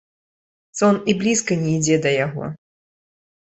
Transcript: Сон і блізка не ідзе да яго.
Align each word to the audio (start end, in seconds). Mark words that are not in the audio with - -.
Сон 0.79 0.95
і 1.13 1.15
блізка 1.19 1.59
не 1.61 1.69
ідзе 1.77 2.01
да 2.07 2.17
яго. 2.25 2.51